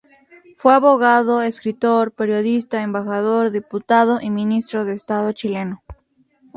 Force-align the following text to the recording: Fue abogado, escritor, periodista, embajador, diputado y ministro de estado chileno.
Fue 0.55 0.73
abogado, 0.73 1.43
escritor, 1.43 2.11
periodista, 2.11 2.81
embajador, 2.81 3.51
diputado 3.51 4.19
y 4.19 4.31
ministro 4.31 4.83
de 4.83 4.93
estado 4.93 5.31
chileno. 5.31 5.83